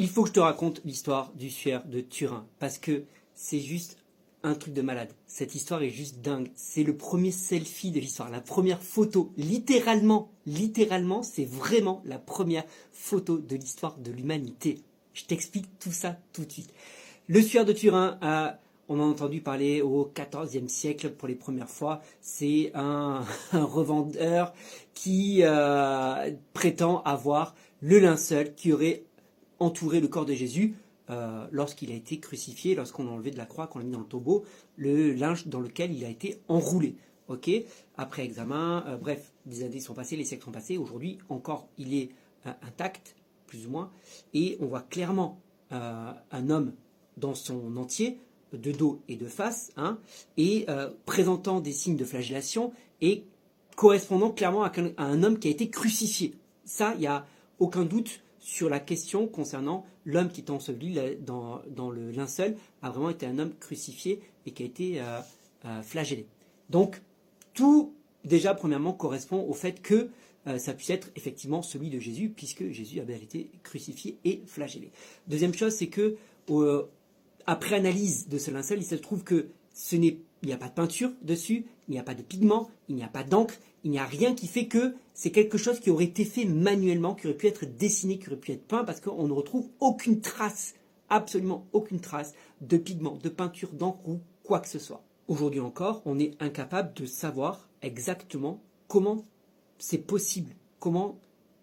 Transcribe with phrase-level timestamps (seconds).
[0.00, 3.04] il faut que je te raconte l'histoire du suaire de Turin, parce que
[3.34, 3.98] c'est juste
[4.42, 5.10] un truc de malade.
[5.26, 6.50] Cette histoire est juste dingue.
[6.54, 12.64] C'est le premier selfie de l'histoire, la première photo, littéralement, littéralement, c'est vraiment la première
[12.92, 14.80] photo de l'histoire de l'humanité.
[15.12, 16.72] Je t'explique tout ça tout de suite.
[17.26, 18.58] Le suaire de Turin a
[18.88, 22.00] on en a entendu parler au XIVe siècle pour les premières fois.
[22.20, 23.22] C'est un,
[23.52, 24.52] revendeur
[24.94, 29.04] qui euh, prétend avoir le linceul qui aurait
[29.60, 30.74] entouré le corps de Jésus
[31.10, 34.00] euh, lorsqu'il a été crucifié, lorsqu'on l'a enlevé de la croix, qu'on l'a mis dans
[34.00, 34.44] le tombeau,
[34.76, 36.96] le linge dans lequel il a été enroulé.
[37.28, 37.48] Ok?
[37.96, 40.78] Après examen, euh, bref, des années sont passées, les siècles sont passés.
[40.78, 42.10] Aujourd'hui, encore, il est
[42.62, 43.14] intact,
[43.46, 43.92] plus ou moins,
[44.32, 46.72] et on voit clairement un homme
[47.18, 48.18] dans son entier,
[48.52, 49.98] de dos et de face, hein,
[50.36, 53.24] et euh, présentant des signes de flagellation et
[53.76, 56.34] correspondant clairement à, un homme qui a été crucifié.
[56.64, 57.26] Ça, il n'y a
[57.58, 63.10] aucun doute sur la question concernant l'homme qui est enseveli dans, le linceul, a vraiment
[63.10, 65.20] été un homme crucifié et qui a été euh,
[65.66, 66.26] euh, flagellé.
[66.70, 67.00] Donc,
[67.54, 70.08] tout, déjà, premièrement, correspond au fait que
[70.56, 74.90] ça puisse être effectivement celui de Jésus, puisque Jésus avait été crucifié et flagellé.
[75.28, 76.16] Deuxième chose, c'est que
[77.46, 80.68] après analyse de ce linceul, il se trouve que ce n'est, il n'y a pas
[80.68, 83.90] de peinture dessus, il n'y a pas de pigment, il n'y a pas d'encre, il
[83.90, 87.26] n'y a rien qui fait que c'est quelque chose qui aurait été fait manuellement, qui
[87.26, 90.74] aurait pu être dessiné, qui aurait pu être peint, parce qu'on ne retrouve aucune trace,
[91.08, 95.02] absolument aucune trace de pigment, de peinture, d'encre ou quoi que ce soit.
[95.28, 99.24] Aujourd'hui encore, on est incapable de savoir exactement comment
[99.78, 101.18] c'est possible, comment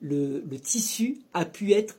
[0.00, 1.98] le tissu a pu être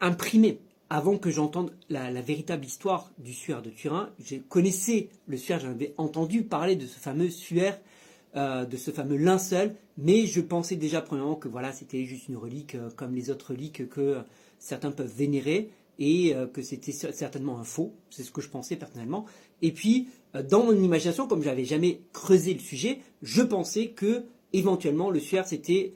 [0.00, 0.60] imprimé
[0.90, 5.94] avant que j'entende la, véritable histoire du suaire de Turin, je connaissais le suaire, j'avais
[5.96, 7.80] entendu parler de ce fameux suaire,
[8.34, 12.36] euh, de ce fameux linceul, mais je pensais déjà premièrement que voilà, c'était juste une
[12.36, 14.18] relique euh, comme les autres reliques que
[14.58, 18.74] certains peuvent vénérer et euh, que c'était certainement un faux, c'est ce que je pensais
[18.74, 19.26] personnellement.
[19.62, 20.08] Et puis,
[20.48, 25.20] dans mon imagination, comme je n'avais jamais creusé le sujet, je pensais que éventuellement le
[25.20, 25.94] suaire s'était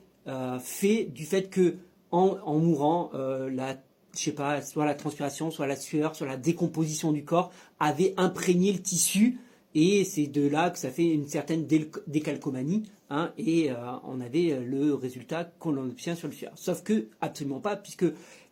[0.61, 1.77] fait du fait que
[2.11, 3.79] en mourant, la
[4.17, 8.15] je sais pas, soit la transpiration, soit la sueur, soit la décomposition du corps, avait
[8.17, 9.39] imprégné le tissu.
[9.75, 11.67] Et c'est de là que ça fait une certaine
[12.07, 12.85] décalcomanie.
[13.11, 16.53] Hein, et euh, on avait le résultat qu'on obtient sur le sueur.
[16.55, 18.07] Sauf que, absolument pas, puisque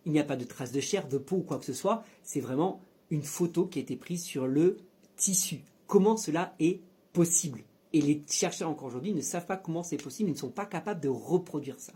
[0.05, 2.05] il n'y a pas de traces de chair, de peau ou quoi que ce soit.
[2.23, 4.79] C'est vraiment une photo qui a été prise sur le
[5.17, 5.61] tissu.
[5.87, 6.81] Comment cela est
[7.13, 7.61] possible?
[7.93, 10.65] Et les chercheurs encore aujourd'hui ne savent pas comment c'est possible, ils ne sont pas
[10.65, 11.93] capables de reproduire ça.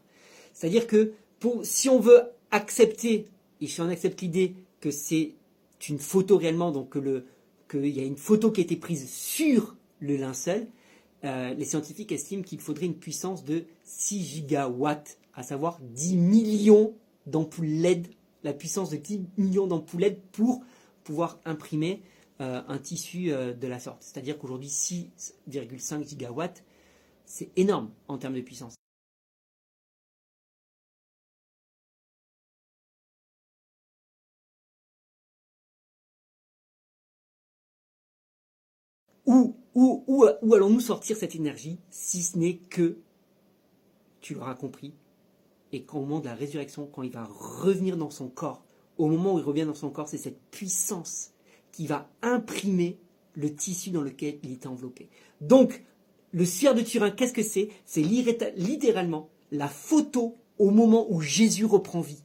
[0.53, 1.15] C'est-à-dire que
[1.63, 3.27] si on veut accepter
[3.61, 5.35] et si on accepte l'idée que c'est
[5.89, 6.97] une photo réellement, donc
[7.71, 10.67] qu'il y a une photo qui a été prise sur le linceul,
[11.25, 16.95] euh, les scientifiques estiment qu'il faudrait une puissance de 6 gigawatts, à savoir 10 millions
[17.27, 18.09] d'ampoules LED,
[18.45, 20.63] la puissance de 10 millions d'ampoules LED pour
[21.05, 22.03] pouvoir imprimer
[22.41, 24.03] euh, un tissu euh, de la sorte.
[24.03, 26.63] C'est-à-dire qu'aujourd'hui, 6,5 gigawatts,
[27.25, 28.75] c'est énorme en termes de puissance.
[39.27, 39.55] Où,
[40.55, 42.99] allons-nous sortir cette énergie si ce n'est que,
[44.21, 44.95] tu l'auras compris,
[45.73, 48.65] et qu'au moment de la résurrection, quand il va revenir dans son corps,
[48.99, 51.33] au moment où il revient dans son corps, c'est cette puissance
[51.73, 52.99] qui va imprimer
[53.35, 55.11] le tissu dans lequel il est enveloppé.
[55.41, 55.85] Donc,
[56.33, 57.69] le suaire de Turin, qu'est-ce que c'est?
[57.85, 62.23] C'est littéralement la photo au moment où Jésus reprend vie.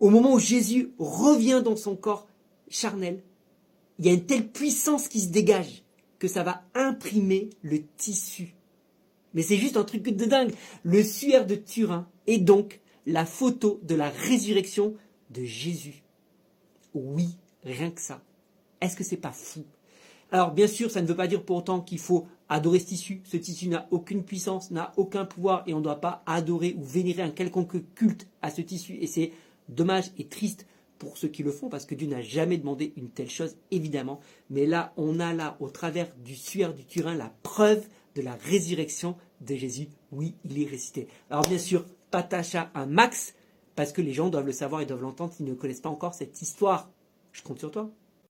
[0.00, 2.26] Au moment où Jésus revient dans son corps
[2.68, 3.22] charnel,
[3.98, 5.82] il y a une telle puissance qui se dégage
[6.18, 8.54] que ça va imprimer le tissu.
[9.34, 10.52] Mais c'est juste un truc de dingue.
[10.82, 14.94] Le suaire de Turin est donc la photo de la résurrection
[15.30, 16.02] de Jésus.
[16.94, 18.22] Oui, rien que ça.
[18.80, 19.64] Est-ce que c'est pas fou?
[20.30, 23.20] Alors bien sûr, ça ne veut pas dire pour autant qu'il faut adorer ce tissu.
[23.24, 26.84] Ce tissu n'a aucune puissance, n'a aucun pouvoir et on ne doit pas adorer ou
[26.84, 28.96] vénérer un quelconque culte à ce tissu.
[29.00, 29.32] Et c'est
[29.68, 30.66] dommage et triste
[31.02, 34.20] pour ceux qui le font, parce que Dieu n'a jamais demandé une telle chose, évidemment.
[34.50, 37.84] Mais là, on a là, au travers du suaire du Turin, la preuve
[38.14, 39.88] de la résurrection de Jésus.
[40.12, 41.08] Oui, il est ressuscité.
[41.28, 43.34] Alors bien sûr, patacha un max,
[43.74, 46.14] parce que les gens doivent le savoir et doivent l'entendre s'ils ne connaissent pas encore
[46.14, 46.88] cette histoire.
[47.32, 47.90] Je compte sur toi.